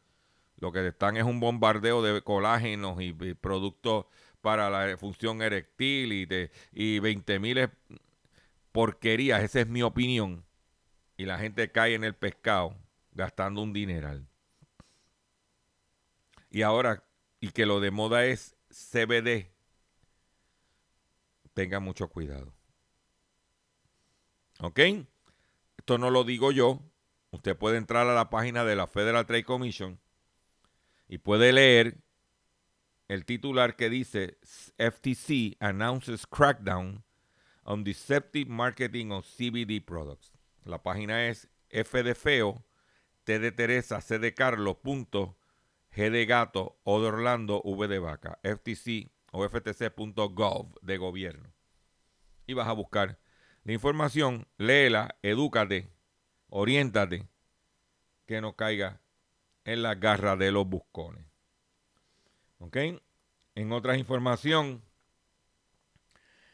[0.57, 4.07] lo que están es un bombardeo de colágenos y, productos
[4.41, 7.69] para la función erectil y, de, y 20 mil
[8.71, 10.45] porquerías, esa es mi opinión
[11.16, 12.77] y la gente cae en el pescado
[13.12, 14.27] gastando un dineral.
[16.51, 17.05] Y ahora,
[17.40, 19.51] y que lo de moda es CBD,
[21.55, 22.53] tenga mucho cuidado.
[24.61, 24.81] ¿Ok?
[25.79, 26.81] Esto no lo digo yo.
[27.31, 29.98] Usted puede entrar a la página de la Federal Trade Commission
[31.09, 31.98] y puede leer
[33.09, 34.38] el titular que dice
[34.79, 37.03] FTC announces crackdown
[37.64, 40.32] on deceptive marketing of CBD products.
[40.64, 42.14] La página es F de
[43.53, 45.37] Teresa, C Carlos, punto,
[46.27, 51.53] gato, O de Orlando, V de vaca, FTC o ftc.gov de gobierno.
[52.46, 53.18] Y vas a buscar
[53.64, 55.90] la información, léela, edúcate,
[56.48, 57.29] oriéntate,
[58.27, 59.01] que no caiga
[59.64, 61.25] en la garra de los buscones.
[62.59, 62.77] ¿Ok?
[63.55, 64.83] En otra información,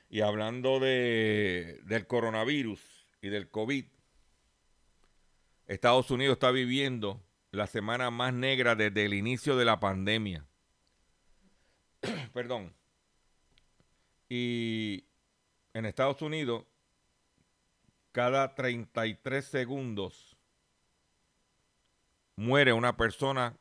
[0.08, 3.84] y hablando de, del coronavirus y del COVID,
[5.68, 10.46] Estados Unidos está viviendo la semana más negra desde el inicio de la pandemia.
[12.32, 12.74] Perdón.
[14.30, 15.04] Y
[15.74, 16.64] en Estados Unidos,
[18.12, 20.38] cada 33 segundos
[22.34, 23.54] muere una persona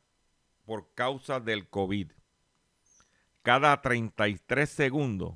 [0.66, 2.14] por causa del COVID.
[3.42, 5.36] Cada 33 segundos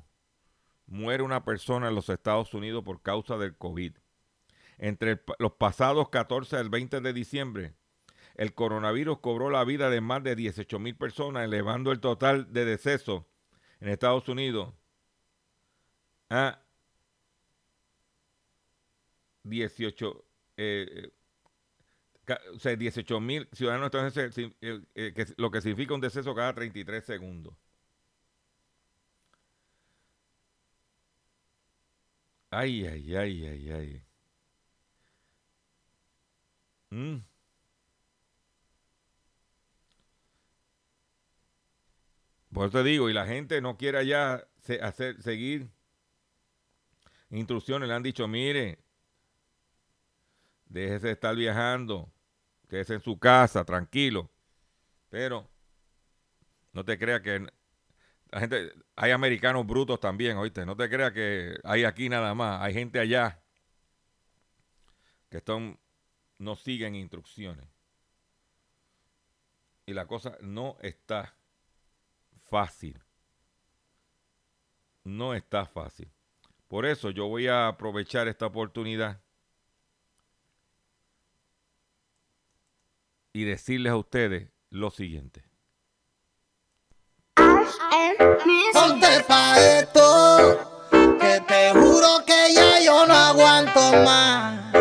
[0.86, 3.92] muere una persona en los Estados Unidos por causa del COVID
[4.82, 7.74] entre los pasados 14 al 20 de diciembre,
[8.34, 12.64] el coronavirus cobró la vida de más de 18 mil personas, elevando el total de
[12.64, 13.22] decesos
[13.80, 14.74] en Estados Unidos
[16.30, 16.58] a
[19.44, 20.24] 18
[20.56, 21.10] eh,
[22.54, 27.54] o sea, 18 mil ciudadanos eh, eh, lo que significa un deceso cada 33 segundos.
[32.50, 34.11] Ay, ay, ay, ay, ay.
[36.92, 37.22] Mm.
[42.52, 44.46] Por eso te digo, y la gente no quiere ya
[44.82, 45.70] hacer, seguir
[47.30, 47.88] instrucciones.
[47.88, 48.78] Le han dicho, mire,
[50.66, 52.12] déjese de estar viajando,
[52.68, 54.30] quédese en su casa, tranquilo.
[55.08, 55.48] Pero
[56.74, 57.46] no te creas que
[58.30, 60.66] la gente, hay americanos brutos también, oíste.
[60.66, 62.60] No te creas que hay aquí nada más.
[62.60, 63.42] Hay gente allá
[65.30, 65.78] que están
[66.42, 67.68] no siguen instrucciones.
[69.86, 71.34] Y la cosa no está
[72.50, 73.00] fácil.
[75.04, 76.10] No está fácil.
[76.66, 79.20] Por eso yo voy a aprovechar esta oportunidad
[83.32, 85.44] y decirles a ustedes lo siguiente.
[89.28, 90.88] Pa' esto,
[91.20, 94.71] que te juro que ya yo no aguanto más.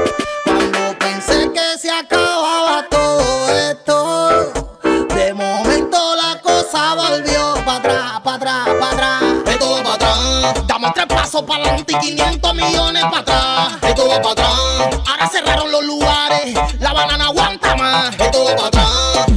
[10.52, 10.68] Atrás.
[10.68, 13.74] Damos tres pasos para adelante y 500 millones para atrás.
[13.82, 15.02] Esto va para atrás.
[15.08, 18.20] Ahora cerraron los lugares, la banana aguanta más.
[18.20, 19.28] Esto va para atrás.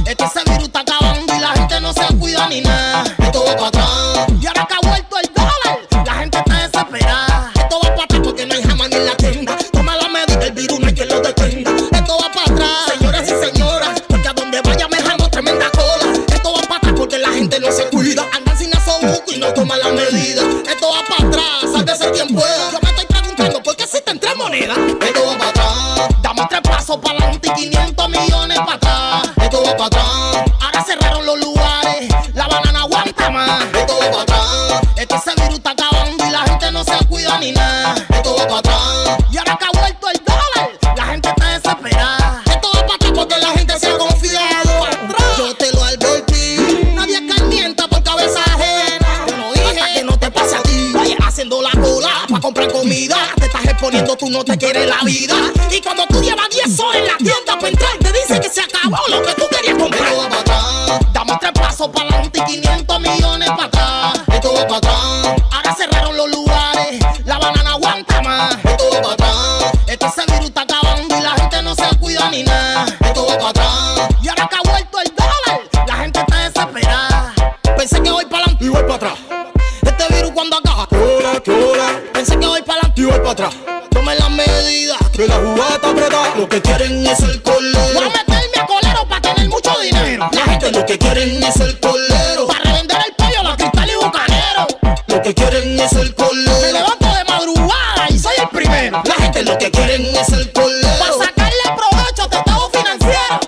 [85.15, 86.35] Que la jugada apretada.
[86.35, 87.79] Lo que quieren es el colero.
[87.93, 90.29] Voy a meterme a colero para tener mucho dinero.
[90.31, 92.47] La gente lo que quieren es el colero.
[92.47, 94.67] Para revender el pollo, la cristal y bucanero.
[95.07, 96.61] Lo que quieren es el colero.
[96.61, 99.01] Me levanto de madrugada y soy el primero.
[99.05, 100.99] La gente lo que quieren es el colero.
[100.99, 103.39] Para sacarle provecho a estado financiero.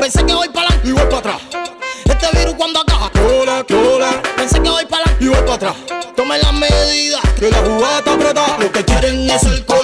[0.00, 1.40] Pensé que voy para adelante y voy para atrás.
[2.06, 4.22] Este virus cuando acaba, que hola, que hola.
[4.36, 5.74] Pensé que voy para adelante y voy para atrás.
[6.16, 8.58] Tomen las medidas, que la jugada apretada.
[8.58, 9.79] Lo que quieren es el colero.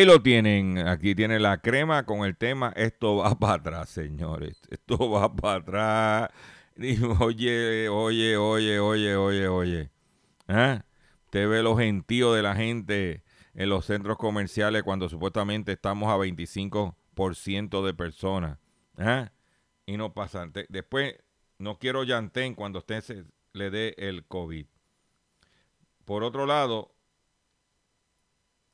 [0.00, 0.78] Ahí lo tienen.
[0.88, 2.72] Aquí tiene la crema con el tema.
[2.74, 4.62] Esto va para atrás, señores.
[4.70, 6.30] Esto va para atrás.
[7.20, 9.90] Oye, oye, oye, oye, oye, oye.
[10.48, 10.82] ¿Ah?
[11.26, 13.22] Usted ve los gentíos de la gente
[13.52, 18.58] en los centros comerciales cuando supuestamente estamos a 25% de personas.
[18.96, 19.30] ¿Ah?
[19.84, 20.52] Y no pasan.
[20.54, 21.16] Te- Después,
[21.58, 24.64] no quiero llantén cuando usted se le dé el COVID.
[26.06, 26.94] Por otro lado,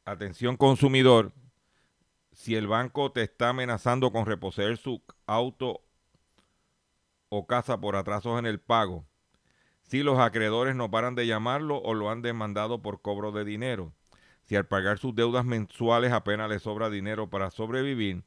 [0.06, 1.32] atención consumidor,
[2.32, 5.82] si el banco te está amenazando con reposeer su auto
[7.28, 9.04] o casa por atrasos en el pago,
[9.82, 13.92] si los acreedores no paran de llamarlo o lo han demandado por cobro de dinero,
[14.44, 18.22] si al pagar sus deudas mensuales apenas le sobra dinero para sobrevivir,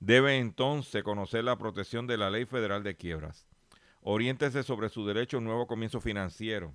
[0.00, 3.46] debe entonces conocer la protección de la Ley Federal de Quiebras.
[4.02, 6.74] Oriéntese sobre su derecho a un nuevo comienzo financiero.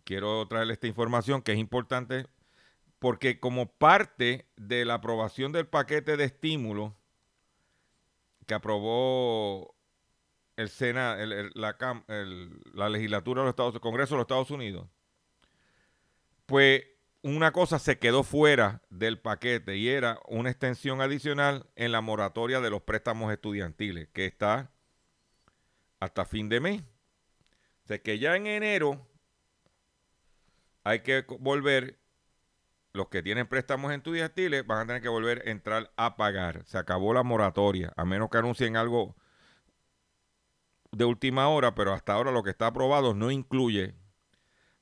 [0.03, 2.27] quiero traerle esta información que es importante
[2.99, 6.95] porque como parte de la aprobación del paquete de estímulo
[8.45, 9.75] que aprobó
[10.55, 14.87] el Sena, el- la, legislatura de los Estados el Congreso de los Estados Unidos,
[16.45, 16.83] pues
[17.23, 22.61] una cosa se quedó fuera del paquete y era una extensión adicional en la moratoria
[22.61, 24.71] de los préstamos estudiantiles, que está
[25.99, 26.81] hasta fin de mes.
[27.83, 29.07] O sea que ya en enero
[30.83, 31.99] hay que volver,
[32.93, 36.65] los que tienen préstamos estudiantiles van a tener que volver a entrar a pagar.
[36.65, 39.15] Se acabó la moratoria, a menos que anuncien algo
[40.91, 43.93] de última hora, pero hasta ahora lo que está aprobado no incluye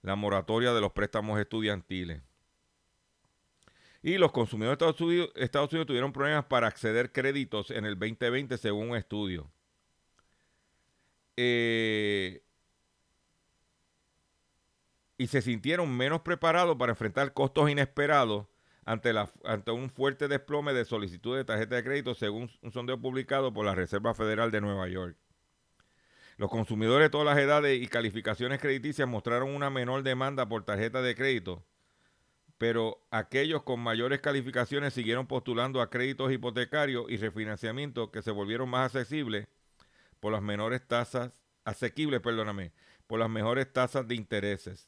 [0.01, 2.28] la moratoria de los préstamos estudiantiles.
[4.01, 8.91] Y los consumidores de Estados Unidos, tuvieron problemas para acceder créditos en el 2020 según
[8.91, 9.51] un estudio.
[11.35, 12.41] Eh,
[15.17, 18.47] y se sintieron menos preparados para enfrentar costos inesperados
[18.85, 23.53] ante, ante un fuerte desplome de solicitudes de tarjeta de crédito según un sondeo publicado
[23.53, 25.17] por la Reserva Federal de Nueva York.
[26.37, 31.01] Los consumidores de todas las edades y calificaciones crediticias mostraron una menor demanda por tarjeta
[31.01, 31.65] de crédito,
[32.59, 38.69] pero aquellos con mayores calificaciones siguieron postulando a créditos hipotecarios y refinanciamiento que se volvieron
[38.69, 39.47] más accesibles
[40.19, 42.73] por las menores tasas, asequibles, perdóname,
[43.07, 44.87] por las mejores tasas de intereses.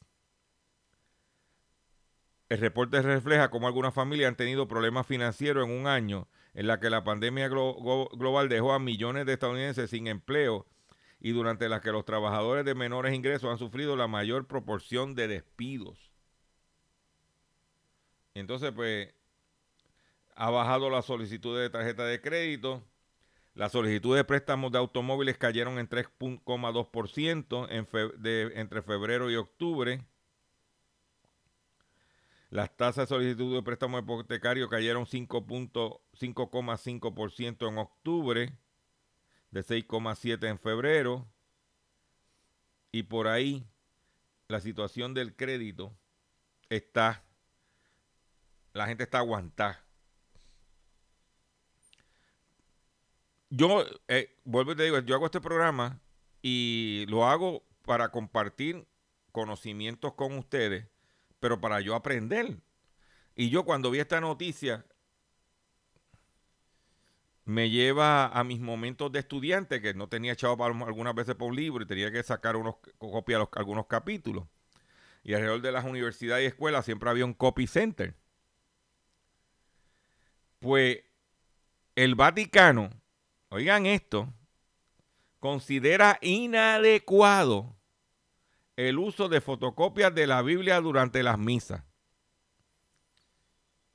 [2.50, 6.78] El reporte refleja cómo algunas familias han tenido problemas financieros en un año en la
[6.78, 10.66] que la pandemia global dejó a millones de estadounidenses sin empleo
[11.20, 15.28] y durante la que los trabajadores de menores ingresos han sufrido la mayor proporción de
[15.28, 16.11] despidos.
[18.34, 19.12] Entonces, pues,
[20.34, 22.82] ha bajado la solicitud de tarjeta de crédito.
[23.54, 30.02] Las solicitudes de préstamos de automóviles cayeron en 3,2% en fe- entre febrero y octubre.
[32.48, 38.52] Las tasas de solicitud de préstamo hipotecario cayeron 5.- 5,5% en octubre,
[39.50, 41.26] de 6,7% en febrero.
[42.90, 43.66] Y por ahí
[44.48, 45.94] la situación del crédito
[46.68, 47.22] está,
[48.72, 49.84] la gente está aguantada.
[53.50, 56.00] Yo, eh, vuelvo y te digo, yo hago este programa
[56.40, 58.86] y lo hago para compartir
[59.30, 60.86] conocimientos con ustedes,
[61.38, 62.58] pero para yo aprender.
[63.34, 64.86] Y yo cuando vi esta noticia,
[67.44, 71.50] me lleva a mis momentos de estudiante, que no tenía echado para algunas veces por
[71.50, 74.44] un libro y tenía que sacar unos copias de algunos capítulos.
[75.24, 78.14] Y alrededor de las universidades y escuelas siempre había un copy center.
[80.62, 81.00] Pues
[81.96, 82.88] el Vaticano,
[83.48, 84.32] oigan esto,
[85.40, 87.74] considera inadecuado
[88.76, 91.82] el uso de fotocopias de la Biblia durante las misas.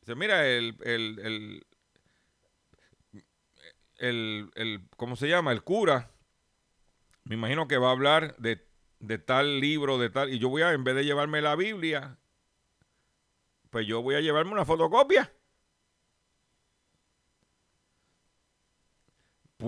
[0.01, 1.65] Dice, mira, el, el,
[3.95, 5.53] el, el, ¿cómo se llama?
[5.53, 6.11] El cura,
[7.23, 8.67] me imagino que va a hablar de,
[8.99, 12.17] de tal libro, de tal, y yo voy a, en vez de llevarme la Biblia,
[13.69, 15.31] pues yo voy a llevarme una fotocopia.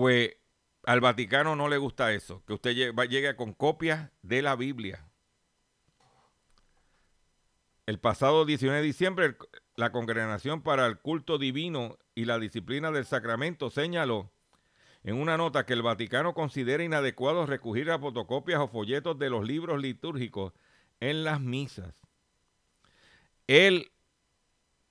[0.00, 0.34] Pues
[0.84, 5.06] al Vaticano no le gusta eso, que usted llegue con copias de la Biblia.
[7.84, 9.36] El pasado 19 de diciembre,
[9.76, 14.32] la Congregación para el Culto Divino y la Disciplina del Sacramento señaló
[15.04, 19.46] en una nota que el Vaticano considera inadecuado recurrir a fotocopias o folletos de los
[19.46, 20.54] libros litúrgicos
[21.00, 21.94] en las misas.
[23.46, 23.92] El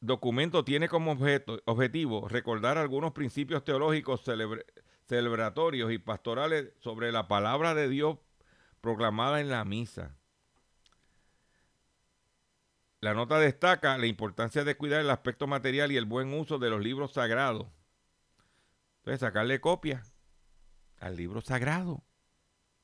[0.02, 4.66] documento tiene como objeto- objetivo recordar algunos principios teológicos celebre-
[5.10, 8.20] celebratorios y pastorales sobre la palabra de Dios
[8.80, 10.16] proclamada en la misa.
[13.02, 16.70] La nota destaca la importancia de cuidar el aspecto material y el buen uso de
[16.70, 17.68] los libros sagrados.
[19.00, 20.04] Entonces, sacarle copia
[21.00, 22.04] al libro sagrado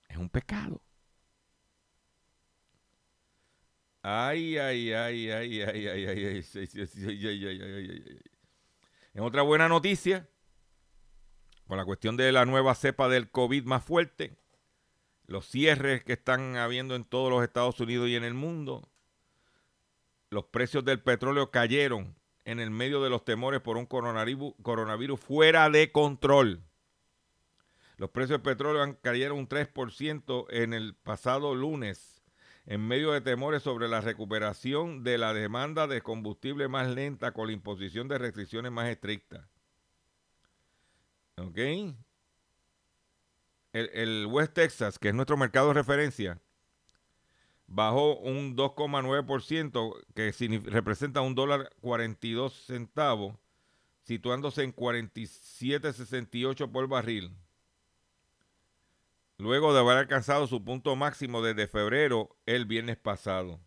[0.08, 0.82] es un pecado.
[4.02, 7.90] Ay, ay, ay, ay, ay, ay, ay, ay, sí, sí, sí, ay, ay, ay, ay,
[7.90, 8.22] ay, ay.
[9.14, 10.28] En otra buena noticia,
[11.68, 14.38] con la cuestión de la nueva cepa del COVID más fuerte,
[15.28, 18.88] los cierres que están habiendo en todos los Estados Unidos y en el mundo,
[20.30, 25.70] los precios del petróleo cayeron en el medio de los temores por un coronavirus, fuera
[25.70, 26.62] de control.
[27.98, 32.22] Los precios del petróleo cayeron un 3% en el pasado lunes,
[32.68, 37.48] en medio de temores sobre la recuperación de la demanda de combustible más lenta con
[37.48, 39.55] la imposición de restricciones más estrictas.
[41.38, 41.58] ¿Ok?
[43.74, 46.40] El, West Texas, que es nuestro mercado de referencia,
[47.68, 50.32] bajó un 2,9%, que
[50.70, 53.36] representa un dólar 42 centavos,
[54.04, 57.36] situándose en 47.68 por barril.
[59.38, 63.60] Luego de haber alcanzado su punto máximo desde febrero el viernes pasado.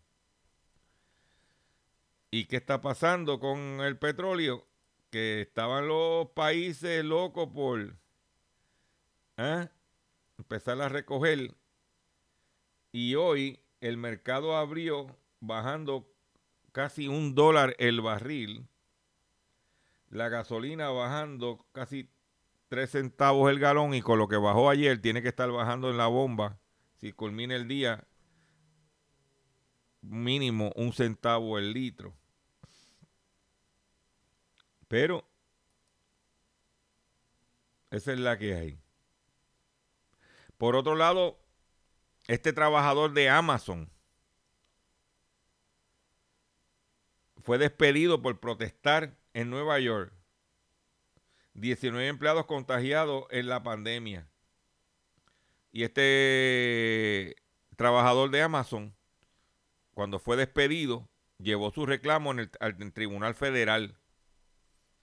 [2.31, 4.68] ¿Y qué está pasando con el petróleo?
[5.09, 7.95] Que estaban los países locos por
[9.37, 9.67] ¿eh?
[10.37, 11.55] empezar a recoger
[12.91, 16.11] y hoy el mercado abrió bajando
[16.71, 18.67] casi un dólar el barril,
[20.09, 22.09] la gasolina bajando casi
[22.67, 25.97] tres centavos el galón y con lo que bajó ayer tiene que estar bajando en
[25.97, 26.59] la bomba
[26.97, 28.05] si culmina el día
[30.01, 32.18] mínimo un centavo el litro.
[34.89, 35.23] Pero
[37.91, 38.79] esa es la que hay.
[40.57, 41.39] Por otro lado,
[42.27, 43.89] este trabajador de Amazon
[47.37, 50.11] fue despedido por protestar en Nueva York.
[51.53, 54.27] 19 empleados contagiados en la pandemia.
[55.71, 57.35] Y este
[57.75, 58.95] trabajador de Amazon,
[59.93, 63.98] cuando fue despedido, llevó su reclamo en el, al Tribunal Federal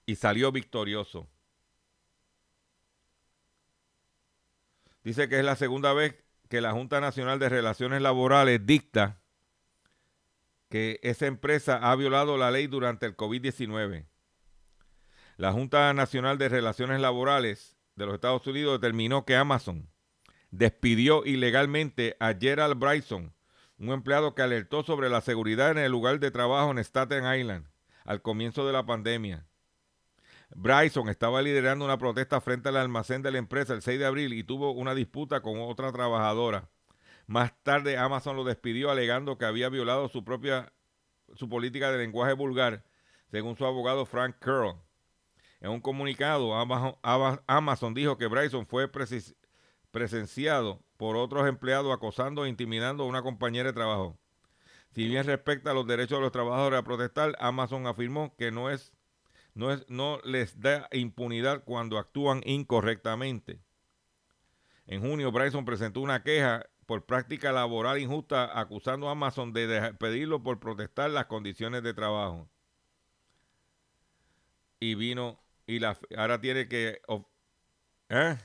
[0.06, 1.28] y salió victorioso.
[5.02, 6.16] Dice que es la segunda vez
[6.48, 9.20] que la Junta Nacional de Relaciones Laborales dicta
[10.68, 14.06] que esa empresa ha violado la ley durante el COVID-19.
[15.36, 19.88] La Junta Nacional de Relaciones Laborales de los Estados Unidos determinó que Amazon
[20.50, 23.34] despidió ilegalmente a Gerald Bryson,
[23.78, 27.66] un empleado que alertó sobre la seguridad en el lugar de trabajo en Staten Island
[28.04, 29.46] al comienzo de la pandemia.
[30.54, 34.32] Bryson estaba liderando una protesta frente al almacén de la empresa el 6 de abril
[34.32, 36.68] y tuvo una disputa con otra trabajadora.
[37.26, 40.72] Más tarde Amazon lo despidió alegando que había violado su propia
[41.34, 42.84] su política de lenguaje vulgar,
[43.30, 44.76] según su abogado Frank Curl.
[45.60, 46.54] En un comunicado,
[47.46, 48.88] Amazon dijo que Bryson fue
[49.90, 54.18] presenciado por otros empleados acosando e intimidando a una compañera de trabajo.
[54.90, 58.70] Si bien respecta a los derechos de los trabajadores a protestar, Amazon afirmó que no
[58.70, 58.92] es
[59.56, 63.58] no, es, no les da impunidad cuando actúan incorrectamente.
[64.86, 70.42] En junio, Bryson presentó una queja por práctica laboral injusta acusando a Amazon de pedirlo
[70.42, 72.48] por protestar las condiciones de trabajo.
[74.78, 77.00] Y vino y la, ahora tiene que...
[78.10, 78.38] ¿eh?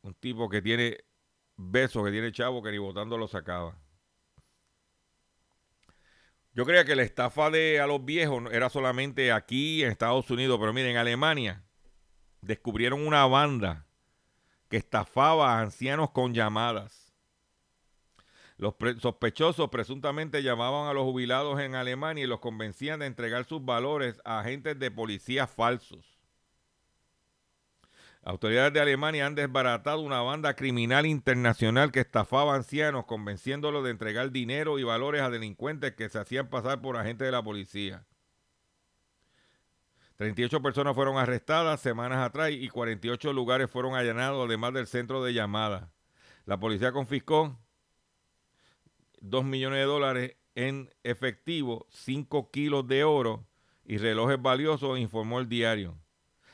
[0.00, 1.04] Un tipo que tiene
[1.58, 3.76] besos, que tiene chavo, que ni votando lo sacaba.
[6.54, 10.58] Yo creía que la estafa de a los viejos era solamente aquí en Estados Unidos,
[10.58, 11.62] pero miren, en Alemania
[12.40, 13.86] descubrieron una banda
[14.68, 17.12] que estafaba a ancianos con llamadas.
[18.56, 23.64] Los sospechosos presuntamente llamaban a los jubilados en Alemania y los convencían de entregar sus
[23.64, 26.17] valores a agentes de policía falsos.
[28.24, 34.30] Autoridades de Alemania han desbaratado una banda criminal internacional que estafaba ancianos, convenciéndolos de entregar
[34.30, 38.04] dinero y valores a delincuentes que se hacían pasar por agentes de la policía.
[40.16, 45.32] 38 personas fueron arrestadas semanas atrás y 48 lugares fueron allanados, además del centro de
[45.32, 45.88] llamadas.
[46.44, 47.56] La policía confiscó
[49.20, 53.46] 2 millones de dólares en efectivo, 5 kilos de oro
[53.84, 55.96] y relojes valiosos, informó el diario.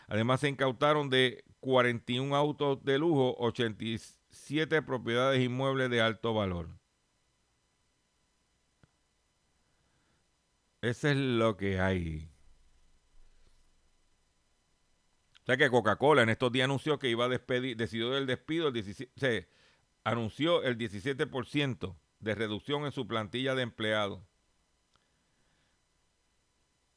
[0.09, 6.69] Además, se incautaron de 41 autos de lujo, 87 propiedades inmuebles de alto valor.
[10.83, 12.29] Eso es lo que hay.
[15.41, 18.69] O sea que Coca-Cola en estos días anunció que iba a despedir, decidió el despido,
[18.69, 19.49] el 17, se
[20.05, 24.21] anunció el 17% de reducción en su plantilla de empleados.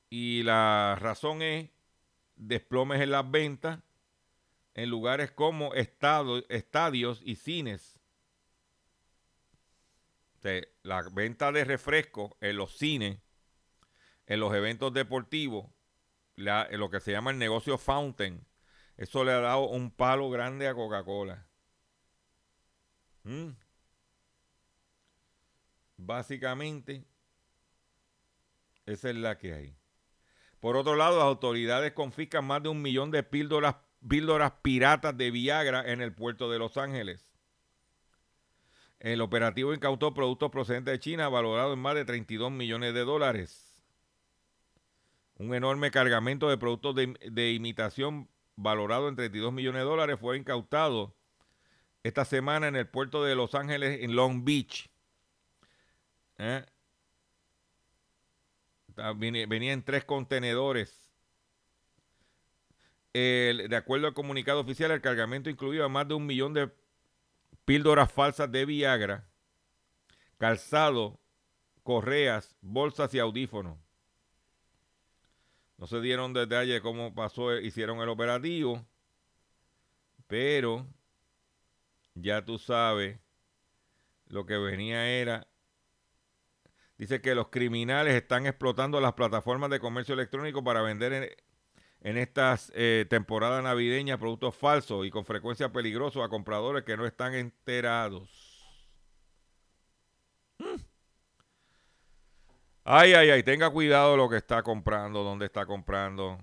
[0.10, 1.70] Y la razón es
[2.36, 3.80] desplomes en las ventas
[4.78, 8.00] en lugares como estadios y cines.
[10.84, 13.20] la venta de refrescos en los cines,
[14.28, 15.66] en los eventos deportivos,
[16.36, 18.46] lo que se llama el negocio Fountain,
[18.98, 21.48] eso le ha dado un palo grande a Coca-Cola.
[23.24, 23.50] Mm.
[25.98, 27.04] Básicamente,
[28.86, 29.76] esa es la que hay.
[30.60, 33.76] Por otro lado, las autoridades confiscan más de un millón de píldoras,
[34.08, 37.28] píldoras piratas de Viagra en el puerto de Los Ángeles.
[39.00, 43.76] El operativo incautó productos procedentes de China valorados en más de 32 millones de dólares.
[45.36, 51.16] Un enorme cargamento de productos de, imitación valorado en 32 millones de dólares fue incautado
[52.02, 54.90] esta semana en el puerto de Los Ángeles, en Long Beach.
[56.40, 56.66] ¿Eh?
[59.16, 61.07] Venía, en tres contenedores.
[63.14, 66.72] De acuerdo al comunicado oficial, el cargamento incluía más de un millón de
[67.66, 69.28] píldoras falsas de Viagra,
[70.38, 71.20] calzado,
[71.84, 73.78] correas, bolsas y audífonos.
[75.78, 78.86] No se dieron detalles de cómo pasó, hicieron el operativo,
[80.28, 80.88] pero
[82.16, 83.20] ya tú sabes,
[84.28, 85.48] lo que venía era,
[86.98, 91.38] dice que los criminales están explotando las plataformas de comercio electrónico para vender
[92.02, 97.06] en, estas eh, temporadas navideñas productos falsos y con frecuencia peligrosos a compradores que no
[97.06, 98.30] están enterados.
[100.60, 100.82] Hmm.
[102.84, 106.40] Ay, ay, ay, tenga cuidado lo que está comprando, dónde está comprando.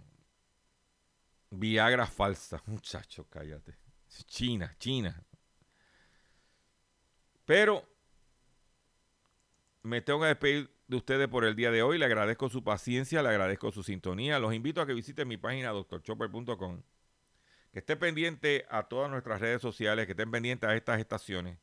[1.51, 2.63] Viagra falsa.
[2.67, 3.77] Muchachos, cállate.
[4.27, 5.25] China, China.
[7.45, 7.85] Pero
[9.83, 11.99] me tengo que despedir de ustedes por el día de hoy.
[11.99, 14.39] Le agradezco su paciencia, le agradezco su sintonía.
[14.39, 16.83] Los invito a que visiten mi página doctorchopper.com.
[17.73, 21.59] Que esté pendiente a todas nuestras redes sociales, que estén pendientes a estas estaciones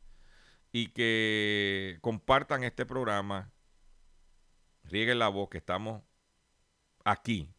[0.74, 3.52] y que compartan este programa.
[4.84, 6.04] Rieguen la voz que estamos
[7.06, 7.50] aquí.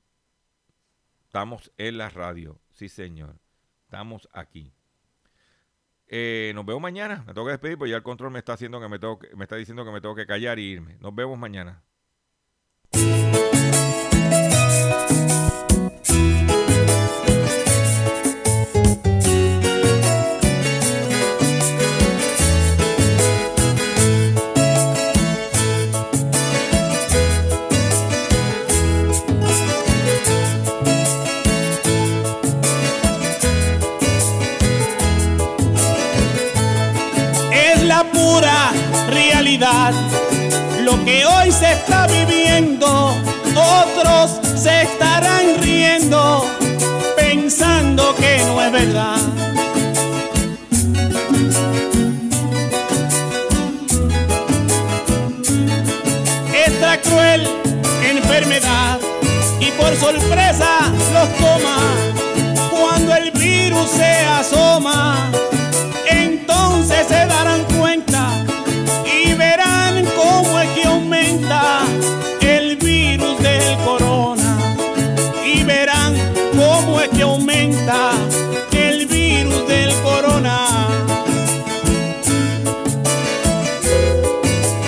[1.25, 2.61] Estamos en la radio.
[2.73, 3.41] Sí, señor.
[3.85, 4.75] Estamos aquí.
[6.15, 7.25] Eh, nos vemos mañana.
[7.27, 9.45] Me tengo que despedir porque ya el control me está haciendo que me, tengo me
[9.45, 10.99] está diciendo que me tengo que callar y irme.
[11.01, 11.83] Nos vemos mañana.
[41.05, 43.17] Que hoy se está viviendo,
[43.57, 46.47] otros se estarán riendo,
[47.17, 49.19] pensando que no es verdad.
[56.67, 57.49] Esta cruel
[58.09, 59.01] enfermedad
[59.61, 61.79] y por sorpresa los toma
[62.71, 65.31] cuando el virus se asoma
[77.83, 78.22] está.